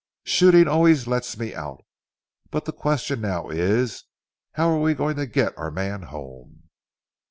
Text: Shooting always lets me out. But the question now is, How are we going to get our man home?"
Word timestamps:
Shooting 0.23 0.67
always 0.67 1.05
lets 1.05 1.37
me 1.37 1.53
out. 1.53 1.85
But 2.49 2.65
the 2.65 2.71
question 2.73 3.21
now 3.21 3.49
is, 3.49 4.05
How 4.53 4.69
are 4.71 4.79
we 4.79 4.95
going 4.95 5.15
to 5.17 5.27
get 5.27 5.55
our 5.59 5.69
man 5.69 6.01
home?" 6.01 6.63